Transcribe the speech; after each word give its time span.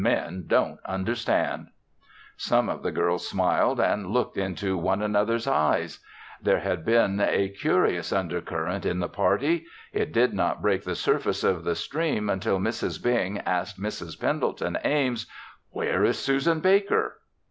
Men 0.03 0.45
don't 0.47 0.79
understand." 0.83 1.67
Some 2.35 2.69
of 2.69 2.81
the 2.81 2.91
girls 2.91 3.27
smiled 3.29 3.79
and 3.79 4.07
looked 4.09 4.35
into 4.35 4.75
one 4.75 4.99
another's 5.03 5.45
eyes. 5.45 5.99
There 6.41 6.61
had 6.61 6.83
been 6.83 7.19
a 7.21 7.49
curious 7.49 8.11
undercurrent 8.11 8.83
in 8.83 8.97
the 8.97 9.07
party. 9.07 9.67
It 9.93 10.11
did 10.11 10.33
not 10.33 10.59
break 10.59 10.83
the 10.85 10.95
surface 10.95 11.43
of 11.43 11.63
the 11.63 11.75
stream 11.75 12.31
until 12.31 12.57
Mrs. 12.59 12.99
Bing 13.03 13.37
asked 13.45 13.79
Mrs. 13.79 14.19
Pendleton 14.19 14.75
Ames, 14.83 15.27
"Where 15.69 16.03
is 16.03 16.17
Susan 16.17 16.61
Baker?" 16.61 17.19